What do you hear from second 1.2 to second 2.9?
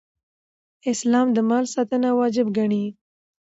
د مال ساتنه واجب ګڼي